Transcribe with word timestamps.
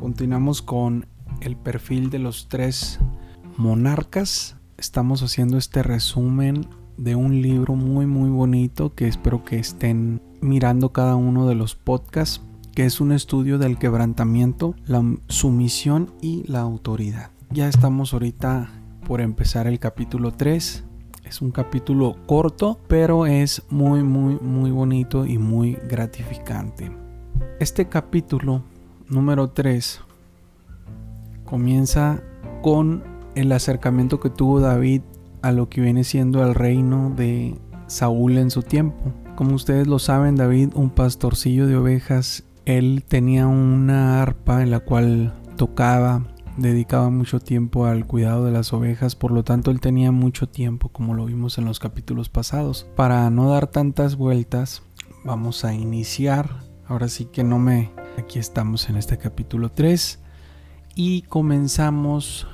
Continuamos 0.00 0.62
con 0.62 1.04
el 1.42 1.56
perfil 1.56 2.08
de 2.08 2.18
los 2.18 2.48
tres 2.48 2.98
monarcas. 3.58 4.56
Estamos 4.78 5.22
haciendo 5.22 5.58
este 5.58 5.82
resumen 5.82 6.66
de 6.96 7.16
un 7.16 7.42
libro 7.42 7.74
muy 7.74 8.06
muy 8.06 8.30
bonito 8.30 8.94
que 8.94 9.06
espero 9.06 9.44
que 9.44 9.58
estén 9.58 10.22
mirando 10.40 10.94
cada 10.94 11.16
uno 11.16 11.46
de 11.46 11.54
los 11.54 11.74
podcasts, 11.74 12.40
que 12.74 12.86
es 12.86 13.02
un 13.02 13.12
estudio 13.12 13.58
del 13.58 13.76
quebrantamiento, 13.76 14.74
la 14.86 15.04
sumisión 15.28 16.14
y 16.22 16.44
la 16.50 16.60
autoridad. 16.60 17.30
Ya 17.50 17.68
estamos 17.68 18.14
ahorita 18.14 18.70
por 19.06 19.20
empezar 19.20 19.66
el 19.66 19.78
capítulo 19.78 20.32
3. 20.32 20.82
Es 21.24 21.42
un 21.42 21.50
capítulo 21.50 22.16
corto, 22.24 22.80
pero 22.88 23.26
es 23.26 23.64
muy 23.68 24.02
muy 24.02 24.38
muy 24.40 24.70
bonito 24.70 25.26
y 25.26 25.36
muy 25.36 25.74
gratificante. 25.90 26.90
Este 27.58 27.90
capítulo 27.90 28.62
número 29.10 29.50
3 29.50 30.00
comienza 31.44 32.22
con 32.62 33.02
el 33.34 33.52
acercamiento 33.52 34.20
que 34.20 34.30
tuvo 34.30 34.60
David 34.60 35.02
a 35.42 35.52
lo 35.52 35.68
que 35.68 35.80
viene 35.80 36.04
siendo 36.04 36.44
el 36.44 36.54
reino 36.54 37.10
de 37.16 37.56
Saúl 37.86 38.38
en 38.38 38.50
su 38.50 38.62
tiempo. 38.62 39.12
Como 39.34 39.54
ustedes 39.54 39.86
lo 39.86 39.98
saben, 39.98 40.36
David, 40.36 40.70
un 40.74 40.90
pastorcillo 40.90 41.66
de 41.66 41.76
ovejas, 41.76 42.44
él 42.66 43.04
tenía 43.06 43.46
una 43.46 44.22
arpa 44.22 44.62
en 44.62 44.70
la 44.70 44.80
cual 44.80 45.34
tocaba, 45.56 46.26
dedicaba 46.56 47.10
mucho 47.10 47.40
tiempo 47.40 47.86
al 47.86 48.06
cuidado 48.06 48.44
de 48.44 48.52
las 48.52 48.72
ovejas, 48.72 49.16
por 49.16 49.32
lo 49.32 49.42
tanto 49.42 49.70
él 49.70 49.80
tenía 49.80 50.12
mucho 50.12 50.48
tiempo, 50.48 50.88
como 50.90 51.14
lo 51.14 51.24
vimos 51.24 51.58
en 51.58 51.64
los 51.64 51.80
capítulos 51.80 52.28
pasados. 52.28 52.86
Para 52.96 53.28
no 53.30 53.50
dar 53.50 53.66
tantas 53.66 54.16
vueltas, 54.16 54.82
vamos 55.24 55.64
a 55.64 55.74
iniciar. 55.74 56.69
Ahora 56.90 57.08
sí 57.08 57.26
que 57.26 57.44
no 57.44 57.60
me 57.60 57.92
Aquí 58.18 58.40
estamos 58.40 58.90
en 58.90 58.96
este 58.96 59.16
capítulo 59.16 59.70
3 59.70 60.18
y 60.96 61.22
comenzamos 61.22 62.48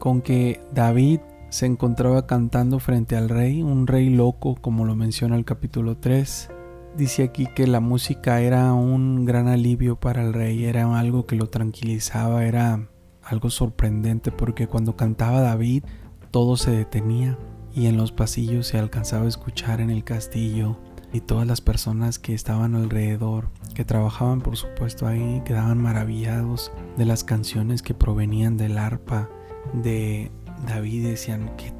con 0.00 0.22
que 0.22 0.60
David 0.74 1.20
se 1.50 1.66
encontraba 1.66 2.26
cantando 2.26 2.80
frente 2.80 3.16
al 3.16 3.28
rey, 3.28 3.62
un 3.62 3.86
rey 3.86 4.10
loco 4.10 4.56
como 4.56 4.84
lo 4.84 4.96
menciona 4.96 5.36
el 5.36 5.44
capítulo 5.44 5.96
3. 5.96 6.50
Dice 6.96 7.22
aquí 7.22 7.46
que 7.46 7.68
la 7.68 7.78
música 7.78 8.40
era 8.40 8.72
un 8.72 9.24
gran 9.24 9.46
alivio 9.46 10.00
para 10.00 10.22
el 10.22 10.32
rey, 10.32 10.64
era 10.64 10.98
algo 10.98 11.24
que 11.24 11.36
lo 11.36 11.48
tranquilizaba, 11.48 12.44
era 12.44 12.88
algo 13.22 13.50
sorprendente 13.50 14.32
porque 14.32 14.66
cuando 14.66 14.96
cantaba 14.96 15.40
David 15.40 15.84
todo 16.32 16.56
se 16.56 16.72
detenía 16.72 17.38
y 17.72 17.86
en 17.86 17.96
los 17.96 18.10
pasillos 18.10 18.66
se 18.66 18.80
alcanzaba 18.80 19.26
a 19.26 19.28
escuchar 19.28 19.80
en 19.80 19.90
el 19.90 20.02
castillo 20.02 20.76
y 21.14 21.20
todas 21.20 21.46
las 21.46 21.60
personas 21.60 22.18
que 22.18 22.34
estaban 22.34 22.74
alrededor, 22.74 23.48
que 23.74 23.84
trabajaban 23.84 24.40
por 24.40 24.56
supuesto 24.56 25.06
ahí, 25.06 25.42
quedaban 25.44 25.78
maravillados 25.78 26.72
de 26.98 27.04
las 27.06 27.22
canciones 27.22 27.82
que 27.82 27.94
provenían 27.94 28.56
del 28.56 28.76
arpa 28.76 29.30
de 29.72 30.32
David. 30.66 31.06
Decían 31.06 31.54
que 31.56 31.72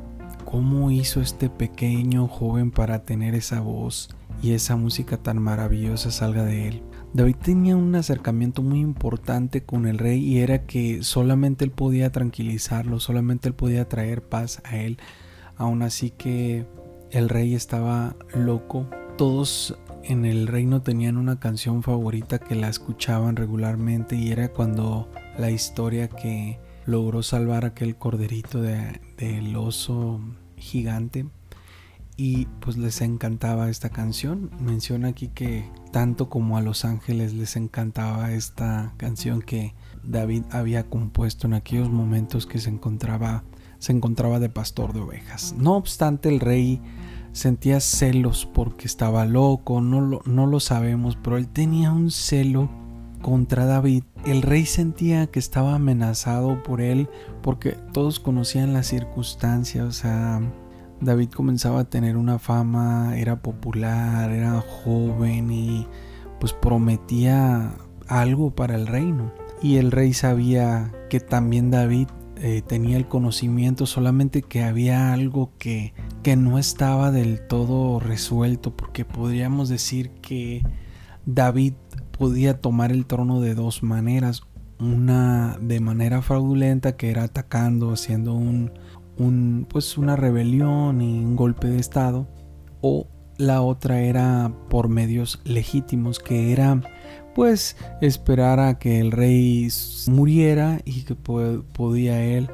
cómo 0.44 0.92
hizo 0.92 1.20
este 1.20 1.50
pequeño 1.50 2.28
joven 2.28 2.70
para 2.70 3.02
tener 3.02 3.34
esa 3.34 3.60
voz 3.60 4.08
y 4.40 4.52
esa 4.52 4.76
música 4.76 5.16
tan 5.16 5.42
maravillosa 5.42 6.12
salga 6.12 6.44
de 6.44 6.68
él. 6.68 6.82
David 7.12 7.36
tenía 7.42 7.76
un 7.76 7.92
acercamiento 7.96 8.62
muy 8.62 8.78
importante 8.78 9.64
con 9.64 9.88
el 9.88 9.98
rey 9.98 10.22
y 10.22 10.38
era 10.38 10.64
que 10.64 11.02
solamente 11.02 11.64
él 11.64 11.72
podía 11.72 12.12
tranquilizarlo, 12.12 13.00
solamente 13.00 13.48
él 13.48 13.54
podía 13.54 13.88
traer 13.88 14.22
paz 14.22 14.62
a 14.64 14.76
él. 14.76 14.98
Aún 15.56 15.82
así 15.82 16.10
que 16.10 16.66
el 17.10 17.28
rey 17.28 17.54
estaba 17.54 18.14
loco 18.32 18.88
todos 19.16 19.76
en 20.02 20.24
el 20.24 20.46
reino 20.46 20.82
tenían 20.82 21.16
una 21.16 21.38
canción 21.38 21.82
favorita 21.82 22.38
que 22.38 22.54
la 22.54 22.68
escuchaban 22.68 23.36
regularmente 23.36 24.16
y 24.16 24.30
era 24.30 24.48
cuando 24.48 25.08
la 25.38 25.50
historia 25.50 26.08
que 26.08 26.58
logró 26.84 27.22
salvar 27.22 27.64
aquel 27.64 27.96
corderito 27.96 28.60
del 28.60 29.56
oso 29.56 30.20
gigante 30.56 31.26
y 32.16 32.46
pues 32.60 32.76
les 32.76 33.00
encantaba 33.00 33.70
esta 33.70 33.88
canción. 33.88 34.50
Menciona 34.60 35.08
aquí 35.08 35.28
que 35.28 35.68
tanto 35.92 36.28
como 36.28 36.56
a 36.56 36.62
los 36.62 36.84
ángeles 36.84 37.32
les 37.32 37.56
encantaba 37.56 38.32
esta 38.32 38.94
canción 38.96 39.42
que 39.42 39.74
David 40.02 40.42
había 40.50 40.88
compuesto 40.88 41.46
en 41.46 41.54
aquellos 41.54 41.88
momentos 41.88 42.46
que 42.46 42.58
se 42.58 42.70
encontraba 42.70 43.44
se 43.78 43.92
encontraba 43.92 44.38
de 44.38 44.48
pastor 44.48 44.94
de 44.94 45.00
ovejas. 45.00 45.54
No 45.58 45.76
obstante, 45.76 46.30
el 46.30 46.40
rey 46.40 46.80
sentía 47.34 47.80
celos 47.80 48.46
porque 48.46 48.86
estaba 48.86 49.26
loco, 49.26 49.80
no 49.80 50.00
lo, 50.00 50.22
no 50.24 50.46
lo 50.46 50.60
sabemos, 50.60 51.18
pero 51.20 51.36
él 51.36 51.48
tenía 51.48 51.92
un 51.92 52.10
celo 52.10 52.70
contra 53.20 53.66
David. 53.66 54.04
El 54.24 54.40
rey 54.40 54.64
sentía 54.64 55.26
que 55.26 55.40
estaba 55.40 55.74
amenazado 55.74 56.62
por 56.62 56.80
él 56.80 57.08
porque 57.42 57.76
todos 57.92 58.20
conocían 58.20 58.72
las 58.72 58.86
circunstancias, 58.86 59.84
o 59.84 59.92
sea, 59.92 60.40
David 61.00 61.30
comenzaba 61.30 61.80
a 61.80 61.90
tener 61.90 62.16
una 62.16 62.38
fama, 62.38 63.18
era 63.18 63.42
popular, 63.42 64.30
era 64.30 64.60
joven 64.60 65.50
y 65.50 65.88
pues 66.38 66.52
prometía 66.52 67.74
algo 68.06 68.54
para 68.54 68.76
el 68.76 68.86
reino. 68.86 69.32
Y 69.60 69.76
el 69.78 69.90
rey 69.90 70.12
sabía 70.12 70.92
que 71.10 71.18
también 71.18 71.70
David 71.70 72.08
eh, 72.36 72.62
tenía 72.66 72.96
el 72.96 73.06
conocimiento, 73.06 73.86
solamente 73.86 74.42
que 74.42 74.62
había 74.62 75.12
algo 75.12 75.52
que, 75.58 75.94
que 76.22 76.36
no 76.36 76.58
estaba 76.58 77.10
del 77.10 77.46
todo 77.46 78.00
resuelto, 78.00 78.76
porque 78.76 79.04
podríamos 79.04 79.68
decir 79.68 80.10
que 80.20 80.62
David 81.26 81.74
podía 82.16 82.60
tomar 82.60 82.92
el 82.92 83.06
trono 83.06 83.40
de 83.40 83.54
dos 83.54 83.82
maneras, 83.82 84.42
una 84.78 85.56
de 85.60 85.80
manera 85.80 86.22
fraudulenta 86.22 86.96
que 86.96 87.10
era 87.10 87.24
atacando, 87.24 87.92
haciendo 87.92 88.34
un, 88.34 88.72
un 89.16 89.66
pues 89.68 89.96
una 89.96 90.16
rebelión 90.16 91.00
y 91.00 91.24
un 91.24 91.36
golpe 91.36 91.68
de 91.68 91.78
estado, 91.78 92.26
o 92.80 93.06
la 93.36 93.62
otra 93.62 94.00
era 94.00 94.52
por 94.68 94.88
medios 94.88 95.40
legítimos, 95.44 96.18
que 96.18 96.52
era 96.52 96.80
pues 97.34 97.76
esperar 98.00 98.60
a 98.60 98.78
que 98.78 99.00
el 99.00 99.12
rey 99.12 99.68
muriera 100.06 100.80
y 100.84 101.02
que 101.02 101.14
podía 101.14 102.24
él 102.24 102.48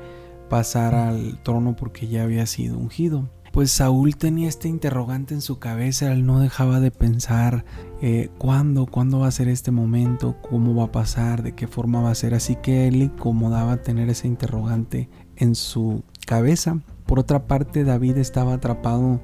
pasar 0.49 0.95
al 0.95 1.43
trono 1.43 1.77
porque 1.77 2.09
ya 2.09 2.25
había 2.25 2.47
sido 2.47 2.79
ungido. 2.79 3.29
Pues 3.53 3.73
Saúl 3.73 4.17
tenía 4.17 4.49
este 4.49 4.69
interrogante 4.69 5.35
en 5.35 5.41
su 5.41 5.59
cabeza, 5.59 6.13
él 6.13 6.25
no 6.25 6.39
dejaba 6.39 6.79
de 6.79 6.93
pensar 6.93 7.65
eh, 8.01 8.29
cuándo, 8.39 8.87
cuándo 8.87 9.19
va 9.19 9.27
a 9.27 9.33
ser 9.33 9.49
este 9.49 9.73
momento, 9.73 10.37
cómo 10.41 10.75
va 10.77 10.85
a 10.85 10.93
pasar, 10.93 11.43
de 11.43 11.57
qué 11.57 11.67
forma 11.67 12.01
va 12.01 12.13
a 12.13 12.15
ser, 12.15 12.35
así 12.35 12.55
que 12.57 12.87
él 12.87 13.03
incomodaba 13.03 13.79
tener 13.79 14.09
ese 14.09 14.29
interrogante 14.29 15.09
en 15.37 15.57
su 15.57 16.05
cabeza. 16.27 16.79
Por 17.07 17.19
otra 17.19 17.49
parte, 17.49 17.83
David 17.83 18.19
estaba 18.19 18.55
atrapado 18.55 19.21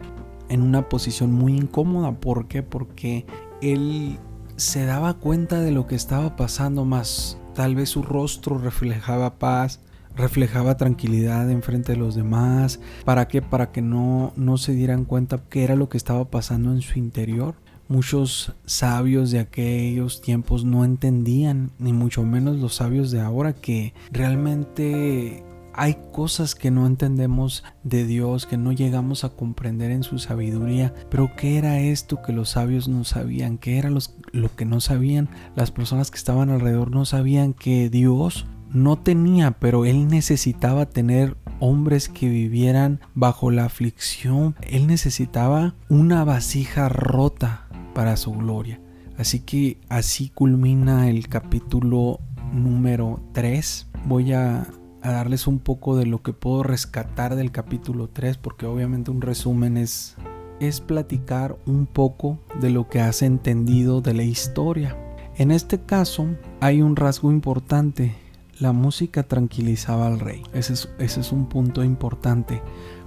en 0.49 0.62
una 0.62 0.89
posición 0.89 1.33
muy 1.33 1.56
incómoda, 1.56 2.19
¿por 2.19 2.49
qué? 2.49 2.65
Porque 2.65 3.27
él 3.62 4.19
se 4.56 4.87
daba 4.87 5.15
cuenta 5.15 5.61
de 5.61 5.71
lo 5.71 5.87
que 5.87 5.94
estaba 5.94 6.37
pasando 6.37 6.84
más. 6.84 7.39
Tal 7.55 7.75
vez 7.75 7.91
su 7.91 8.03
rostro 8.03 8.59
reflejaba 8.59 9.39
paz, 9.39 9.81
reflejaba 10.17 10.77
tranquilidad 10.77 11.50
en 11.50 11.62
frente 11.62 11.93
de 11.93 11.99
los 11.99 12.15
demás. 12.15 12.81
¿Para 13.05 13.28
qué? 13.28 13.43
Para 13.43 13.71
que 13.71 13.83
no, 13.83 14.33
no 14.37 14.56
se 14.59 14.72
dieran 14.72 15.05
cuenta 15.05 15.43
qué 15.49 15.65
era 15.65 15.77
lo 15.77 15.89
que 15.89 15.99
estaba 15.99 16.27
pasando 16.31 16.72
en 16.72 16.81
su 16.81 16.99
interior. 16.99 17.55
Muchos 17.89 18.53
sabios 18.65 19.31
de 19.31 19.39
aquellos 19.39 20.21
tiempos 20.21 20.65
no 20.65 20.84
entendían, 20.84 21.71
ni 21.78 21.93
mucho 21.93 22.25
menos 22.25 22.56
los 22.56 22.75
sabios 22.75 23.12
de 23.12 23.21
ahora, 23.21 23.53
que 23.53 23.95
realmente 24.11 25.45
hay 25.76 25.97
cosas 26.12 26.54
que 26.54 26.70
no 26.70 26.87
entendemos 26.87 27.62
de 27.84 28.04
Dios, 28.04 28.47
que 28.47 28.56
no 28.56 28.72
llegamos 28.72 29.25
a 29.25 29.28
comprender 29.28 29.91
en 29.91 30.03
su 30.03 30.19
sabiduría, 30.19 30.94
pero 31.10 31.31
¿qué 31.37 31.59
era 31.59 31.78
esto 31.81 32.22
que 32.22 32.32
los 32.32 32.50
sabios 32.50 32.88
no 32.88 33.04
sabían? 33.04 33.59
¿Qué 33.59 33.78
era 33.78 33.91
lo 33.91 34.56
que 34.56 34.65
no 34.65 34.81
sabían? 34.81 35.28
Las 35.54 35.71
personas 35.71 36.10
que 36.10 36.18
estaban 36.18 36.51
alrededor 36.51 36.91
no 36.91 37.04
sabían 37.04 37.53
que 37.53 37.91
Dios 37.91 38.47
no 38.72 38.97
tenía, 38.97 39.53
pero 39.53 39.84
Él 39.84 40.09
necesitaba 40.09 40.86
tener 40.86 41.36
hombres 41.60 42.09
que 42.09 42.28
vivieran 42.28 43.01
bajo 43.15 43.51
la 43.51 43.65
aflicción. 43.65 44.56
Él 44.62 44.86
necesitaba 44.86 45.74
una 45.89 46.24
vasija 46.24 46.89
rota 46.89 47.68
para 47.95 48.16
su 48.16 48.33
gloria. 48.33 48.80
Así 49.18 49.41
que 49.41 49.78
así 49.89 50.30
culmina 50.30 51.09
el 51.09 51.28
capítulo 51.28 52.21
número 52.53 53.21
3. 53.33 53.89
Voy 54.04 54.33
a 54.33 54.66
a 55.06 55.12
darles 55.12 55.47
un 55.47 55.60
poco 55.60 55.97
de 55.97 56.04
lo 56.04 56.22
que 56.22 56.32
puedo 56.32 56.64
rescatar 56.64 57.36
del 57.36 57.53
capítulo 57.53 58.08
3, 58.08 58.38
porque 58.38 58.66
obviamente 58.66 59.12
un 59.12 59.20
resumen 59.20 59.76
es, 59.76 60.16
es 60.58 60.80
platicar 60.80 61.56
un 61.64 61.86
poco 61.86 62.41
de 62.60 62.70
lo 62.70 62.88
que 62.88 63.00
has 63.00 63.22
entendido 63.22 64.00
de 64.00 64.14
la 64.14 64.24
historia. 64.24 64.97
En 65.36 65.53
este 65.53 65.80
caso 65.80 66.26
hay 66.60 66.82
un 66.82 66.97
rasgo 66.97 67.30
importante, 67.30 68.16
la 68.58 68.72
música 68.72 69.22
tranquilizaba 69.22 70.08
al 70.08 70.18
rey, 70.18 70.42
ese 70.53 70.72
es, 70.72 70.88
ese 70.98 71.20
es 71.20 71.30
un 71.30 71.48
punto 71.48 71.84
importante. 71.84 72.60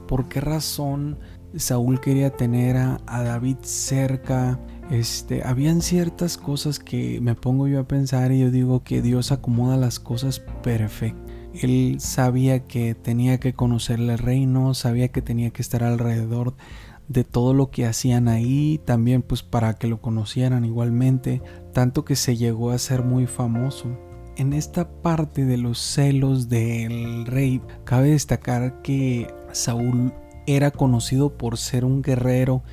¿Por 0.08 0.30
qué 0.30 0.40
razón 0.40 1.20
Saúl 1.56 2.00
quería 2.00 2.30
tener 2.30 2.78
a, 2.78 3.02
a 3.08 3.24
David 3.24 3.58
cerca 3.64 4.58
este, 4.90 5.44
habían 5.44 5.82
ciertas 5.82 6.38
cosas 6.38 6.80
que 6.80 7.22
me 7.22 7.36
pongo 7.36 7.68
yo 7.68 7.80
a 7.80 7.88
pensar 7.88 8.32
y 8.32 8.40
yo 8.40 8.50
digo 8.50 8.84
que 8.84 9.04
Dios 9.04 9.32
acomoda 9.32 9.78
las 9.78 10.00
cosas 10.00 10.40
perfecto. 10.64 11.29
Él 11.54 11.98
sabía 12.00 12.66
que 12.66 12.96
tenía 12.96 13.40
que 13.40 13.54
conocer 13.54 14.00
el 14.00 14.18
reino, 14.18 14.74
sabía 14.74 15.08
que 15.08 15.22
tenía 15.22 15.50
que 15.50 15.62
estar 15.62 15.84
alrededor 15.84 16.56
de 17.08 17.24
todo 17.24 17.56
lo 17.56 17.72
que 17.72 17.88
hacían 17.88 18.28
ahí, 18.28 18.80
también 18.86 19.24
pues 19.24 19.42
para 19.42 19.74
que 19.74 19.88
lo 19.88 20.00
conocieran 20.00 20.64
igualmente, 20.64 21.42
tanto 21.74 22.06
que 22.06 22.16
se 22.16 22.38
llegó 22.38 22.70
a 22.70 22.78
ser 22.78 23.04
muy 23.04 23.26
famoso. 23.26 23.88
En 24.38 24.54
esta 24.54 24.90
parte 25.02 25.44
de 25.44 25.58
los 25.58 25.80
celos 25.80 26.50
del 26.50 27.26
rey, 27.26 27.62
cabe 27.84 28.12
destacar 28.12 28.82
que 28.84 29.28
Saúl 29.52 30.14
era 30.46 30.72
conocido 30.72 31.38
por 31.38 31.58
ser 31.58 31.84
un 31.84 32.02
guerrero. 32.02 32.64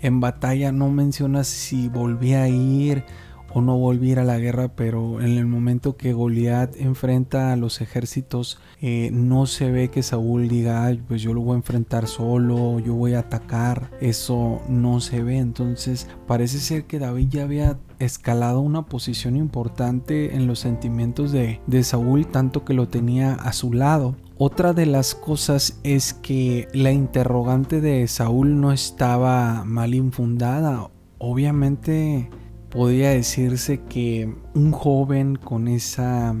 En 0.00 0.20
batalla 0.20 0.72
no 0.72 0.88
menciona 0.88 1.44
si 1.44 1.88
volvía 1.88 2.42
a 2.42 2.48
ir 2.48 3.04
o 3.52 3.60
no 3.60 3.76
volver 3.78 4.18
a 4.18 4.24
la 4.24 4.38
guerra, 4.38 4.68
pero 4.68 5.20
en 5.20 5.38
el 5.38 5.46
momento 5.46 5.96
que 5.96 6.12
Goliat 6.12 6.76
enfrenta 6.76 7.52
a 7.52 7.56
los 7.56 7.80
ejércitos, 7.80 8.58
eh, 8.80 9.10
no 9.12 9.46
se 9.46 9.70
ve 9.70 9.88
que 9.88 10.02
Saúl 10.02 10.48
diga, 10.48 10.90
pues 11.08 11.22
yo 11.22 11.34
lo 11.34 11.42
voy 11.42 11.54
a 11.54 11.56
enfrentar 11.56 12.06
solo, 12.06 12.78
yo 12.78 12.94
voy 12.94 13.14
a 13.14 13.20
atacar, 13.20 13.90
eso 14.00 14.60
no 14.68 15.00
se 15.00 15.22
ve, 15.22 15.38
entonces 15.38 16.08
parece 16.26 16.58
ser 16.58 16.84
que 16.84 16.98
David 16.98 17.28
ya 17.30 17.42
había 17.42 17.78
escalado 17.98 18.60
una 18.60 18.86
posición 18.86 19.36
importante 19.36 20.34
en 20.34 20.46
los 20.46 20.58
sentimientos 20.58 21.32
de, 21.32 21.60
de 21.66 21.82
Saúl, 21.84 22.26
tanto 22.26 22.64
que 22.64 22.74
lo 22.74 22.88
tenía 22.88 23.34
a 23.34 23.52
su 23.52 23.72
lado. 23.72 24.16
Otra 24.38 24.72
de 24.72 24.86
las 24.86 25.14
cosas 25.14 25.78
es 25.82 26.14
que 26.14 26.66
la 26.72 26.92
interrogante 26.92 27.82
de 27.82 28.08
Saúl 28.08 28.58
no 28.58 28.72
estaba 28.72 29.64
mal 29.66 29.94
infundada. 29.94 30.90
Obviamente 31.18 32.30
podría 32.70 33.10
decirse 33.10 33.80
que 33.88 34.32
un 34.54 34.72
joven 34.72 35.36
con 35.36 35.68
esa 35.68 36.34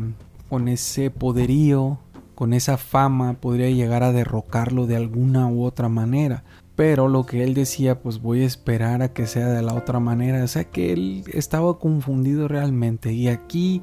con 0.48 0.66
ese 0.66 1.10
poderío, 1.10 1.98
con 2.34 2.52
esa 2.52 2.76
fama 2.76 3.34
podría 3.34 3.70
llegar 3.70 4.02
a 4.02 4.12
derrocarlo 4.12 4.86
de 4.86 4.96
alguna 4.96 5.46
u 5.46 5.62
otra 5.62 5.88
manera. 5.88 6.42
Pero 6.74 7.08
lo 7.08 7.24
que 7.24 7.44
él 7.44 7.54
decía, 7.54 8.00
pues 8.02 8.20
voy 8.20 8.42
a 8.42 8.46
esperar 8.46 9.02
a 9.02 9.12
que 9.12 9.26
sea 9.26 9.48
de 9.48 9.62
la 9.62 9.74
otra 9.74 10.00
manera. 10.00 10.42
O 10.42 10.48
sea 10.48 10.64
que 10.64 10.92
él 10.92 11.24
estaba 11.32 11.78
confundido 11.78 12.48
realmente. 12.48 13.12
Y 13.12 13.28
aquí 13.28 13.82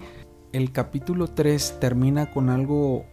el 0.52 0.72
capítulo 0.72 1.28
3 1.28 1.78
termina 1.80 2.32
con 2.32 2.50
algo 2.50 3.06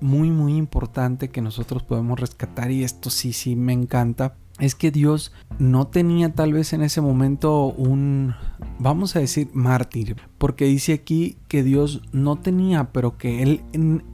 muy 0.00 0.30
muy 0.30 0.56
importante 0.56 1.28
que 1.28 1.42
nosotros 1.42 1.84
podemos 1.84 2.18
rescatar. 2.18 2.70
Y 2.72 2.82
esto 2.82 3.10
sí, 3.10 3.32
sí 3.32 3.54
me 3.54 3.72
encanta 3.72 4.34
es 4.58 4.74
que 4.74 4.90
Dios 4.90 5.32
no 5.58 5.86
tenía 5.86 6.34
tal 6.34 6.52
vez 6.52 6.72
en 6.72 6.82
ese 6.82 7.00
momento 7.00 7.66
un, 7.66 8.34
vamos 8.78 9.16
a 9.16 9.20
decir, 9.20 9.48
mártir, 9.52 10.16
porque 10.38 10.66
dice 10.66 10.92
aquí 10.92 11.36
que 11.48 11.62
Dios 11.62 12.02
no 12.12 12.36
tenía, 12.36 12.92
pero 12.92 13.16
que 13.18 13.42
Él 13.42 13.62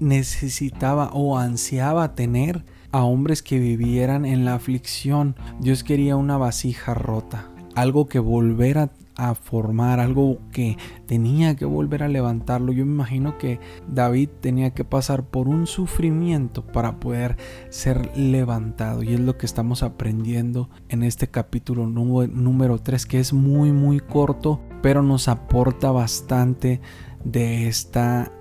necesitaba 0.01 1.11
o 1.13 1.39
ansiaba 1.39 2.15
tener 2.15 2.65
a 2.93 3.05
hombres 3.05 3.43
que 3.43 3.59
vivieran 3.59 4.25
en 4.25 4.45
la 4.45 4.55
aflicción. 4.55 5.37
Dios 5.61 5.85
quería 5.85 6.17
una 6.17 6.39
vasija 6.39 6.95
rota, 6.95 7.51
algo 7.81 8.09
que 8.09 8.19
volver 8.19 8.91
a 9.17 9.35
formar, 9.35 10.01
algo 10.01 10.39
que 10.53 10.77
tenía 11.07 11.55
que 11.55 11.65
volver 11.65 12.03
a 12.03 12.09
levantarlo. 12.09 12.73
Yo 12.73 12.85
me 12.85 12.93
imagino 12.93 13.39
que 13.39 13.61
David 13.87 14.31
tenía 14.41 14.71
que 14.71 14.85
pasar 14.85 15.25
por 15.25 15.49
un 15.49 15.67
sufrimiento 15.67 16.65
para 16.65 16.99
poder 16.99 17.37
ser 17.71 18.17
levantado. 18.17 19.03
Y 19.03 19.15
es 19.15 19.21
lo 19.21 19.39
que 19.39 19.47
estamos 19.47 19.83
aprendiendo 19.85 20.71
en 20.89 21.05
este 21.05 21.29
capítulo 21.29 21.87
número 21.87 22.79
3, 22.79 23.07
que 23.07 23.21
es 23.21 23.33
muy, 23.33 23.73
muy 23.73 24.01
corto, 24.01 24.61
pero 24.83 25.03
nos 25.03 25.29
aporta 25.29 25.93
bastante 25.93 26.81
de 27.25 27.69
esta 27.69 28.33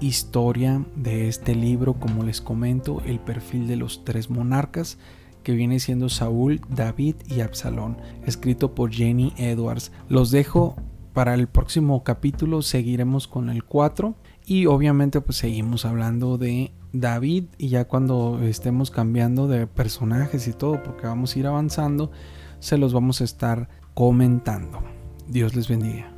historia, 0.00 0.84
de 0.96 1.28
este 1.28 1.54
libro, 1.54 1.94
como 1.94 2.22
les 2.22 2.40
comento, 2.40 3.02
el 3.04 3.20
perfil 3.20 3.66
de 3.66 3.76
los 3.76 4.04
tres 4.04 4.30
monarcas 4.30 4.98
que 5.42 5.52
viene 5.52 5.80
siendo 5.80 6.08
Saúl, 6.08 6.60
David 6.68 7.16
y 7.26 7.40
Absalón, 7.40 7.98
escrito 8.26 8.74
por 8.74 8.92
Jenny 8.92 9.32
Edwards. 9.36 9.92
Los 10.08 10.30
dejo 10.30 10.76
para 11.12 11.34
el 11.34 11.48
próximo 11.48 12.04
capítulo, 12.04 12.62
seguiremos 12.62 13.26
con 13.26 13.50
el 13.50 13.64
4 13.64 14.14
y 14.46 14.66
obviamente 14.66 15.20
pues 15.20 15.38
seguimos 15.38 15.84
hablando 15.84 16.38
de 16.38 16.72
David 16.92 17.44
y 17.58 17.68
ya 17.68 17.86
cuando 17.86 18.40
estemos 18.42 18.90
cambiando 18.90 19.48
de 19.48 19.66
personajes 19.66 20.48
y 20.48 20.52
todo, 20.52 20.82
porque 20.82 21.06
vamos 21.06 21.34
a 21.34 21.38
ir 21.38 21.46
avanzando, 21.46 22.10
se 22.60 22.78
los 22.78 22.92
vamos 22.92 23.20
a 23.20 23.24
estar 23.24 23.68
comentando. 23.94 24.80
Dios 25.26 25.54
les 25.54 25.68
bendiga. 25.68 26.17